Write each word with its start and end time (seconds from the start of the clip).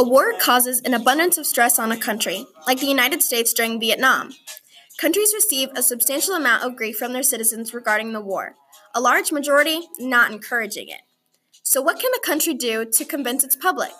A 0.00 0.02
war 0.02 0.32
causes 0.40 0.80
an 0.80 0.94
abundance 0.94 1.36
of 1.36 1.44
stress 1.44 1.78
on 1.78 1.92
a 1.92 1.96
country, 1.96 2.46
like 2.66 2.80
the 2.80 2.86
United 2.86 3.20
States 3.20 3.52
during 3.52 3.78
Vietnam. 3.78 4.30
Countries 4.96 5.34
receive 5.34 5.68
a 5.76 5.82
substantial 5.82 6.32
amount 6.32 6.64
of 6.64 6.74
grief 6.74 6.96
from 6.96 7.12
their 7.12 7.22
citizens 7.22 7.74
regarding 7.74 8.14
the 8.14 8.20
war, 8.22 8.54
a 8.94 9.00
large 9.02 9.30
majority 9.30 9.82
not 9.98 10.32
encouraging 10.32 10.88
it. 10.88 11.02
So, 11.62 11.82
what 11.82 12.00
can 12.00 12.12
a 12.14 12.26
country 12.26 12.54
do 12.54 12.86
to 12.86 13.04
convince 13.04 13.44
its 13.44 13.54
public? 13.54 13.90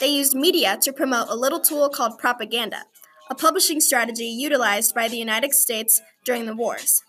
They 0.00 0.08
used 0.08 0.34
media 0.34 0.76
to 0.82 0.92
promote 0.92 1.28
a 1.28 1.36
little 1.36 1.60
tool 1.60 1.90
called 1.90 2.18
propaganda, 2.18 2.86
a 3.30 3.36
publishing 3.36 3.80
strategy 3.80 4.26
utilized 4.26 4.96
by 4.96 5.06
the 5.06 5.18
United 5.18 5.54
States 5.54 6.02
during 6.24 6.46
the 6.46 6.56
wars. 6.56 7.04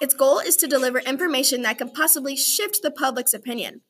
Its 0.00 0.14
goal 0.14 0.38
is 0.38 0.56
to 0.56 0.66
deliver 0.66 1.00
information 1.00 1.60
that 1.60 1.76
can 1.76 1.90
possibly 1.90 2.36
shift 2.36 2.80
the 2.82 2.90
public's 2.90 3.34
opinion. 3.34 3.82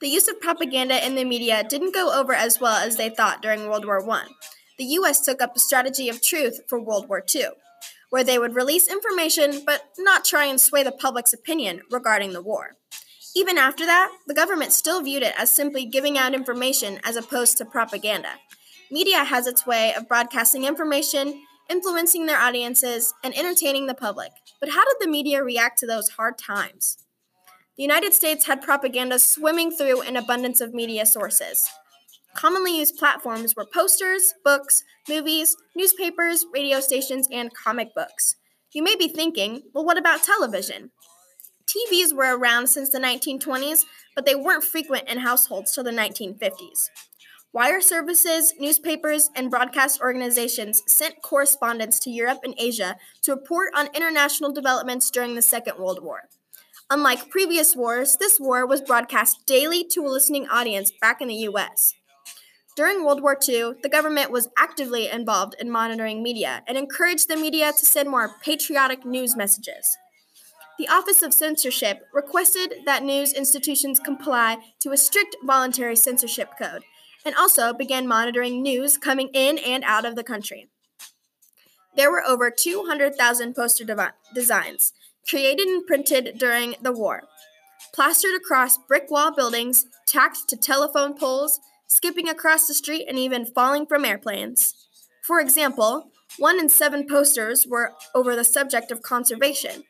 The 0.00 0.08
use 0.08 0.28
of 0.28 0.40
propaganda 0.40 1.04
in 1.04 1.14
the 1.14 1.24
media 1.24 1.64
didn't 1.68 1.94
go 1.94 2.12
over 2.12 2.32
as 2.32 2.60
well 2.60 2.76
as 2.76 2.96
they 2.96 3.08
thought 3.08 3.42
during 3.42 3.68
World 3.68 3.84
War 3.84 4.08
I. 4.10 4.26
The 4.78 4.84
US 4.84 5.20
took 5.20 5.40
up 5.40 5.54
a 5.54 5.60
strategy 5.60 6.08
of 6.08 6.22
truth 6.22 6.60
for 6.68 6.80
World 6.80 7.08
War 7.08 7.24
II, 7.32 7.46
where 8.10 8.24
they 8.24 8.38
would 8.38 8.56
release 8.56 8.88
information 8.88 9.62
but 9.64 9.82
not 9.98 10.24
try 10.24 10.46
and 10.46 10.60
sway 10.60 10.82
the 10.82 10.92
public's 10.92 11.32
opinion 11.32 11.82
regarding 11.90 12.32
the 12.32 12.42
war. 12.42 12.76
Even 13.36 13.58
after 13.58 13.86
that, 13.86 14.12
the 14.26 14.34
government 14.34 14.72
still 14.72 15.02
viewed 15.02 15.22
it 15.22 15.34
as 15.38 15.50
simply 15.50 15.84
giving 15.84 16.16
out 16.18 16.34
information 16.34 17.00
as 17.04 17.16
opposed 17.16 17.56
to 17.58 17.64
propaganda. 17.64 18.30
Media 18.90 19.24
has 19.24 19.46
its 19.46 19.66
way 19.66 19.92
of 19.94 20.08
broadcasting 20.08 20.64
information, 20.64 21.42
influencing 21.68 22.26
their 22.26 22.38
audiences, 22.38 23.12
and 23.24 23.36
entertaining 23.36 23.86
the 23.86 23.94
public. 23.94 24.30
But 24.60 24.70
how 24.70 24.84
did 24.84 24.96
the 25.00 25.10
media 25.10 25.42
react 25.42 25.78
to 25.80 25.86
those 25.86 26.10
hard 26.10 26.38
times? 26.38 27.03
The 27.76 27.82
United 27.82 28.14
States 28.14 28.46
had 28.46 28.62
propaganda 28.62 29.18
swimming 29.18 29.72
through 29.72 30.02
an 30.02 30.16
abundance 30.16 30.60
of 30.60 30.72
media 30.72 31.04
sources. 31.04 31.60
Commonly 32.32 32.78
used 32.78 32.96
platforms 32.96 33.56
were 33.56 33.66
posters, 33.66 34.32
books, 34.44 34.84
movies, 35.08 35.56
newspapers, 35.74 36.46
radio 36.54 36.78
stations, 36.78 37.26
and 37.32 37.52
comic 37.52 37.92
books. 37.92 38.36
You 38.72 38.84
may 38.84 38.94
be 38.94 39.08
thinking, 39.08 39.62
well, 39.72 39.84
what 39.84 39.98
about 39.98 40.22
television? 40.22 40.92
TVs 41.66 42.14
were 42.14 42.36
around 42.36 42.68
since 42.68 42.90
the 42.90 43.00
1920s, 43.00 43.80
but 44.14 44.24
they 44.24 44.36
weren't 44.36 44.62
frequent 44.62 45.08
in 45.08 45.18
households 45.18 45.72
till 45.72 45.82
the 45.82 45.90
1950s. 45.90 46.90
Wire 47.52 47.80
services, 47.80 48.54
newspapers, 48.58 49.30
and 49.34 49.50
broadcast 49.50 50.00
organizations 50.00 50.82
sent 50.86 51.22
correspondents 51.22 51.98
to 52.00 52.10
Europe 52.10 52.40
and 52.44 52.54
Asia 52.56 52.96
to 53.22 53.32
report 53.32 53.70
on 53.74 53.94
international 53.94 54.52
developments 54.52 55.10
during 55.10 55.34
the 55.34 55.42
Second 55.42 55.78
World 55.78 56.02
War. 56.04 56.28
Unlike 56.90 57.30
previous 57.30 57.74
wars, 57.74 58.16
this 58.20 58.38
war 58.38 58.66
was 58.66 58.82
broadcast 58.82 59.46
daily 59.46 59.84
to 59.92 60.00
a 60.00 60.08
listening 60.08 60.46
audience 60.48 60.92
back 61.00 61.22
in 61.22 61.28
the 61.28 61.48
US. 61.48 61.94
During 62.76 63.04
World 63.04 63.22
War 63.22 63.38
II, 63.48 63.74
the 63.82 63.88
government 63.88 64.30
was 64.30 64.48
actively 64.58 65.08
involved 65.08 65.54
in 65.58 65.70
monitoring 65.70 66.22
media 66.22 66.62
and 66.66 66.76
encouraged 66.76 67.28
the 67.28 67.36
media 67.36 67.72
to 67.72 67.86
send 67.86 68.10
more 68.10 68.32
patriotic 68.42 69.06
news 69.06 69.34
messages. 69.34 69.96
The 70.78 70.88
Office 70.88 71.22
of 71.22 71.32
Censorship 71.32 72.02
requested 72.12 72.74
that 72.84 73.02
news 73.02 73.32
institutions 73.32 73.98
comply 73.98 74.58
to 74.80 74.90
a 74.90 74.96
strict 74.96 75.36
voluntary 75.42 75.96
censorship 75.96 76.50
code 76.60 76.82
and 77.24 77.34
also 77.34 77.72
began 77.72 78.06
monitoring 78.06 78.60
news 78.60 78.98
coming 78.98 79.30
in 79.32 79.56
and 79.56 79.84
out 79.84 80.04
of 80.04 80.16
the 80.16 80.24
country. 80.24 80.68
There 81.96 82.10
were 82.10 82.24
over 82.24 82.50
200,000 82.50 83.54
poster 83.54 83.86
designs 84.34 84.92
created 85.28 85.66
and 85.66 85.86
printed 85.86 86.38
during 86.38 86.74
the 86.82 86.92
war, 86.92 87.22
plastered 87.92 88.34
across 88.34 88.78
brick 88.78 89.10
wall 89.10 89.34
buildings, 89.34 89.86
tacked 90.06 90.48
to 90.48 90.56
telephone 90.56 91.16
poles, 91.16 91.60
skipping 91.86 92.28
across 92.28 92.66
the 92.66 92.74
street, 92.74 93.06
and 93.08 93.18
even 93.18 93.46
falling 93.46 93.86
from 93.86 94.04
airplanes. 94.04 94.74
For 95.22 95.40
example, 95.40 96.10
one 96.38 96.58
in 96.58 96.68
seven 96.68 97.06
posters 97.06 97.66
were 97.66 97.92
over 98.14 98.34
the 98.34 98.44
subject 98.44 98.90
of 98.90 99.02
conservation. 99.02 99.84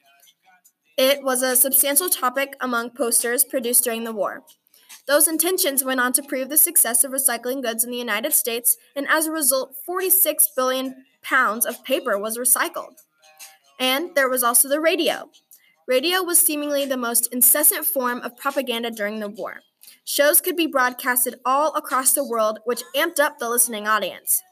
It 0.97 1.25
was 1.25 1.43
a 1.43 1.57
substantial 1.57 2.09
topic 2.09 2.55
among 2.61 2.91
posters 2.91 3.43
produced 3.43 3.83
during 3.83 4.05
the 4.05 4.13
war. 4.13 4.45
Those 5.07 5.29
intentions 5.29 5.85
went 5.85 6.01
on 6.01 6.13
to 6.15 6.23
prove 6.23 6.49
the 6.49 6.57
success 6.57 7.05
of 7.05 7.13
recycling 7.13 7.63
goods 7.63 7.85
in 7.85 7.91
the 7.91 7.97
United 7.97 8.33
States, 8.33 8.77
and 8.95 9.07
as 9.09 9.27
a 9.27 9.33
result, 9.33 9.75
46 9.85 10.49
billion 10.57 11.05
pounds 11.23 11.67
of 11.67 11.85
paper 11.85 12.19
was 12.19 12.39
recycled. 12.39 13.03
And 13.79 14.15
there 14.15 14.29
was 14.29 14.43
also 14.43 14.69
the 14.69 14.81
radio. 14.81 15.31
Radio 15.87 16.23
was 16.23 16.39
seemingly 16.39 16.87
the 16.87 16.97
most 16.97 17.33
incessant 17.33 17.85
form 17.85 18.21
of 18.21 18.37
propaganda 18.37 18.91
during 18.91 19.21
the 19.21 19.29
war. 19.29 19.61
Shows 20.05 20.41
could 20.41 20.57
be 20.57 20.67
broadcasted 20.67 21.41
all 21.45 21.75
across 21.75 22.13
the 22.13 22.27
world, 22.27 22.61
which 22.65 22.83
amped 22.97 23.21
up 23.21 23.39
the 23.39 23.51
listening 23.51 23.87
audience. 23.87 24.43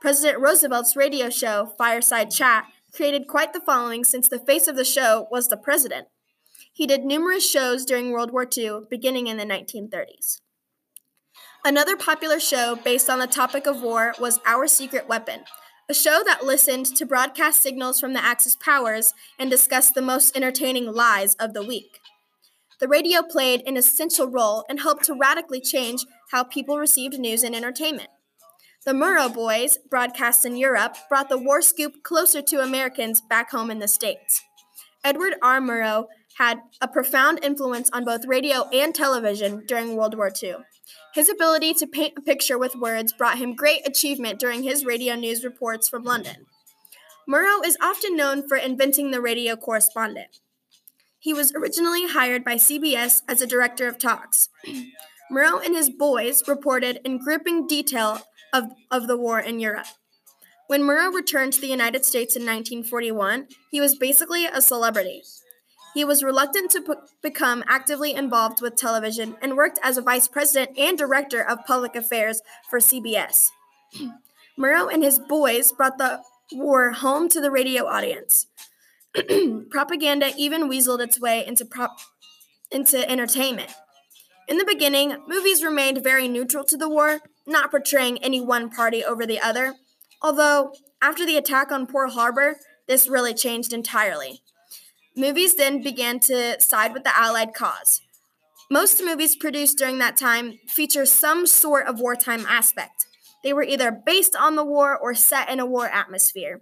President 0.00 0.40
Roosevelt's 0.40 0.96
radio 0.96 1.30
show, 1.30 1.72
Fireside 1.78 2.30
Chat, 2.30 2.66
created 2.94 3.28
quite 3.28 3.52
the 3.52 3.60
following 3.60 4.04
since 4.04 4.28
the 4.28 4.38
face 4.38 4.68
of 4.68 4.76
the 4.76 4.84
show 4.84 5.26
was 5.30 5.48
the 5.48 5.56
president. 5.56 6.08
He 6.72 6.86
did 6.86 7.04
numerous 7.04 7.48
shows 7.48 7.84
during 7.84 8.10
World 8.10 8.32
War 8.32 8.46
II, 8.56 8.80
beginning 8.90 9.26
in 9.26 9.38
the 9.38 9.44
1930s. 9.44 10.40
Another 11.64 11.96
popular 11.96 12.38
show 12.38 12.76
based 12.76 13.08
on 13.10 13.18
the 13.18 13.26
topic 13.26 13.66
of 13.66 13.82
war 13.82 14.14
was 14.20 14.40
Our 14.46 14.66
Secret 14.66 15.08
Weapon, 15.08 15.40
a 15.88 15.94
show 15.94 16.22
that 16.24 16.44
listened 16.44 16.86
to 16.86 17.06
broadcast 17.06 17.62
signals 17.62 18.00
from 18.00 18.12
the 18.12 18.24
Axis 18.24 18.56
powers 18.56 19.14
and 19.38 19.48
discussed 19.48 19.94
the 19.94 20.02
most 20.02 20.36
entertaining 20.36 20.92
lies 20.92 21.34
of 21.34 21.54
the 21.54 21.64
week. 21.64 22.00
The 22.80 22.88
radio 22.88 23.22
played 23.22 23.62
an 23.66 23.76
essential 23.76 24.26
role 24.26 24.64
and 24.68 24.80
helped 24.80 25.04
to 25.04 25.14
radically 25.14 25.60
change 25.60 26.04
how 26.32 26.42
people 26.42 26.78
received 26.78 27.18
news 27.18 27.44
and 27.44 27.54
entertainment. 27.54 28.10
The 28.84 28.92
Murrow 28.92 29.32
Boys, 29.32 29.78
broadcast 29.88 30.44
in 30.44 30.56
Europe, 30.56 30.96
brought 31.08 31.28
the 31.28 31.38
war 31.38 31.62
scoop 31.62 32.02
closer 32.02 32.42
to 32.42 32.62
Americans 32.62 33.20
back 33.20 33.50
home 33.50 33.70
in 33.70 33.78
the 33.78 33.88
States. 33.88 34.42
Edward 35.04 35.34
R. 35.40 35.60
Murrow 35.60 36.06
had 36.38 36.60
a 36.80 36.88
profound 36.88 37.42
influence 37.42 37.88
on 37.92 38.04
both 38.04 38.26
radio 38.26 38.68
and 38.72 38.94
television 38.94 39.64
during 39.66 39.96
World 39.96 40.16
War 40.16 40.30
II. 40.42 40.56
His 41.14 41.30
ability 41.30 41.72
to 41.74 41.86
paint 41.86 42.14
a 42.16 42.20
picture 42.20 42.58
with 42.58 42.76
words 42.76 43.12
brought 43.12 43.38
him 43.38 43.54
great 43.54 43.86
achievement 43.88 44.38
during 44.38 44.62
his 44.62 44.84
radio 44.84 45.14
news 45.14 45.44
reports 45.44 45.88
from 45.88 46.04
London. 46.04 46.46
Murrow 47.28 47.64
is 47.64 47.78
often 47.82 48.16
known 48.16 48.46
for 48.46 48.56
inventing 48.56 49.10
the 49.10 49.20
radio 49.20 49.56
correspondent. 49.56 50.40
He 51.18 51.32
was 51.32 51.52
originally 51.54 52.06
hired 52.06 52.44
by 52.44 52.56
CBS 52.56 53.22
as 53.26 53.40
a 53.40 53.46
director 53.46 53.88
of 53.88 53.98
talks. 53.98 54.48
Murrow 55.32 55.64
and 55.64 55.74
his 55.74 55.90
boys 55.90 56.46
reported 56.46 57.00
in 57.04 57.18
gripping 57.18 57.66
detail 57.66 58.20
of, 58.52 58.64
of 58.90 59.08
the 59.08 59.16
war 59.16 59.40
in 59.40 59.58
Europe. 59.58 59.86
When 60.68 60.82
Murrow 60.82 61.12
returned 61.12 61.54
to 61.54 61.60
the 61.60 61.66
United 61.66 62.04
States 62.04 62.36
in 62.36 62.42
1941, 62.42 63.48
he 63.70 63.80
was 63.80 63.96
basically 63.96 64.46
a 64.46 64.60
celebrity. 64.60 65.22
He 65.96 66.04
was 66.04 66.22
reluctant 66.22 66.70
to 66.72 66.82
p- 66.82 66.92
become 67.22 67.64
actively 67.66 68.12
involved 68.12 68.60
with 68.60 68.76
television 68.76 69.38
and 69.40 69.56
worked 69.56 69.78
as 69.82 69.96
a 69.96 70.02
vice 70.02 70.28
president 70.28 70.76
and 70.78 70.98
director 70.98 71.40
of 71.40 71.64
public 71.64 71.96
affairs 71.96 72.42
for 72.68 72.80
CBS. 72.80 73.46
Murrow 74.60 74.92
and 74.92 75.02
his 75.02 75.18
boys 75.18 75.72
brought 75.72 75.96
the 75.96 76.20
war 76.52 76.92
home 76.92 77.30
to 77.30 77.40
the 77.40 77.50
radio 77.50 77.86
audience. 77.86 78.46
Propaganda 79.70 80.32
even 80.36 80.68
weaseled 80.68 81.00
its 81.00 81.18
way 81.18 81.46
into 81.46 81.64
prop- 81.64 81.96
into 82.70 83.10
entertainment. 83.10 83.72
In 84.48 84.58
the 84.58 84.66
beginning, 84.66 85.16
movies 85.26 85.64
remained 85.64 86.04
very 86.04 86.28
neutral 86.28 86.64
to 86.64 86.76
the 86.76 86.90
war, 86.90 87.20
not 87.46 87.70
portraying 87.70 88.18
any 88.18 88.42
one 88.42 88.68
party 88.68 89.02
over 89.02 89.24
the 89.24 89.40
other. 89.40 89.72
Although, 90.20 90.74
after 91.00 91.24
the 91.24 91.38
attack 91.38 91.72
on 91.72 91.86
Pearl 91.86 92.10
Harbor, 92.10 92.56
this 92.86 93.08
really 93.08 93.32
changed 93.32 93.72
entirely. 93.72 94.42
Movies 95.16 95.56
then 95.56 95.82
began 95.82 96.20
to 96.20 96.60
side 96.60 96.92
with 96.92 97.02
the 97.02 97.16
Allied 97.16 97.54
cause. 97.54 98.02
Most 98.70 99.02
movies 99.02 99.34
produced 99.34 99.78
during 99.78 99.98
that 99.98 100.16
time 100.16 100.58
feature 100.66 101.06
some 101.06 101.46
sort 101.46 101.86
of 101.86 102.00
wartime 102.00 102.44
aspect. 102.46 103.06
They 103.42 103.52
were 103.52 103.62
either 103.62 103.90
based 103.90 104.36
on 104.36 104.56
the 104.56 104.64
war 104.64 104.96
or 104.96 105.14
set 105.14 105.48
in 105.48 105.58
a 105.58 105.66
war 105.66 105.86
atmosphere. 105.86 106.60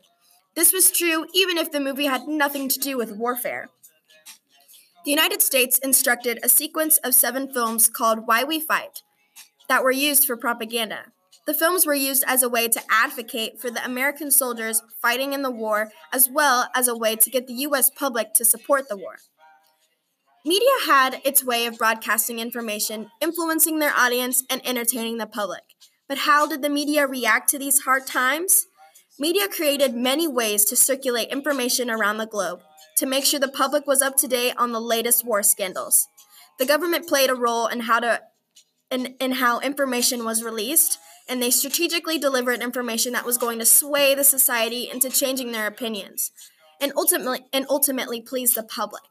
This 0.54 0.72
was 0.72 0.92
true 0.92 1.26
even 1.34 1.58
if 1.58 1.72
the 1.72 1.80
movie 1.80 2.06
had 2.06 2.28
nothing 2.28 2.68
to 2.68 2.78
do 2.78 2.96
with 2.96 3.16
warfare. 3.16 3.70
The 5.04 5.10
United 5.10 5.42
States 5.42 5.78
instructed 5.78 6.38
a 6.42 6.48
sequence 6.48 6.98
of 6.98 7.14
seven 7.14 7.52
films 7.52 7.88
called 7.88 8.26
Why 8.26 8.44
We 8.44 8.60
Fight 8.60 9.02
that 9.68 9.82
were 9.82 9.90
used 9.90 10.26
for 10.26 10.36
propaganda. 10.36 11.06
The 11.46 11.54
films 11.54 11.84
were 11.84 11.94
used 11.94 12.24
as 12.26 12.42
a 12.42 12.48
way 12.48 12.68
to 12.68 12.80
advocate 12.90 13.60
for 13.60 13.70
the 13.70 13.84
American 13.84 14.30
soldiers 14.30 14.82
fighting 15.02 15.32
in 15.32 15.42
the 15.42 15.50
war, 15.50 15.90
as 16.12 16.30
well 16.30 16.68
as 16.74 16.88
a 16.88 16.96
way 16.96 17.16
to 17.16 17.30
get 17.30 17.46
the 17.46 17.54
U.S. 17.54 17.90
public 17.90 18.32
to 18.34 18.44
support 18.44 18.88
the 18.88 18.96
war. 18.96 19.16
Media 20.46 20.70
had 20.86 21.20
its 21.24 21.44
way 21.44 21.66
of 21.66 21.78
broadcasting 21.78 22.38
information, 22.38 23.10
influencing 23.20 23.78
their 23.78 23.94
audience, 23.94 24.42
and 24.48 24.60
entertaining 24.64 25.18
the 25.18 25.26
public. 25.26 25.62
But 26.08 26.18
how 26.18 26.46
did 26.46 26.62
the 26.62 26.68
media 26.68 27.06
react 27.06 27.48
to 27.50 27.58
these 27.58 27.80
hard 27.80 28.06
times? 28.06 28.66
Media 29.18 29.48
created 29.48 29.94
many 29.94 30.26
ways 30.26 30.64
to 30.66 30.76
circulate 30.76 31.28
information 31.28 31.90
around 31.90 32.18
the 32.18 32.26
globe 32.26 32.60
to 32.96 33.06
make 33.06 33.24
sure 33.24 33.40
the 33.40 33.48
public 33.48 33.86
was 33.86 34.02
up 34.02 34.16
to 34.16 34.28
date 34.28 34.54
on 34.56 34.72
the 34.72 34.80
latest 34.80 35.24
war 35.24 35.42
scandals. 35.42 36.08
The 36.58 36.66
government 36.66 37.08
played 37.08 37.30
a 37.30 37.34
role 37.34 37.66
in 37.66 37.80
how 37.80 38.00
to 38.00 38.20
in, 38.90 39.14
in 39.18 39.32
how 39.32 39.60
information 39.60 40.24
was 40.24 40.44
released, 40.44 40.98
and 41.28 41.42
they 41.42 41.50
strategically 41.50 42.18
delivered 42.18 42.60
information 42.60 43.12
that 43.12 43.24
was 43.24 43.38
going 43.38 43.58
to 43.58 43.66
sway 43.66 44.14
the 44.14 44.24
society 44.24 44.88
into 44.90 45.10
changing 45.10 45.52
their 45.52 45.66
opinions 45.66 46.30
and 46.80 46.92
ultimately 46.96 47.40
and 47.52 47.66
ultimately 47.68 48.20
please 48.20 48.54
the 48.54 48.62
public. 48.62 49.02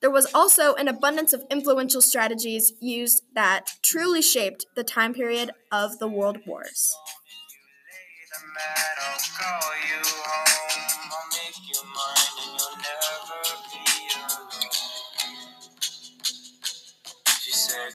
There 0.00 0.10
was 0.10 0.26
also 0.34 0.74
an 0.74 0.88
abundance 0.88 1.32
of 1.32 1.44
influential 1.50 2.00
strategies 2.00 2.72
used 2.80 3.22
that 3.34 3.66
truly 3.82 4.22
shaped 4.22 4.64
the 4.74 4.84
time 4.84 5.12
period 5.12 5.50
of 5.70 5.98
the 5.98 6.08
world 6.08 6.38
wars. 6.46 6.96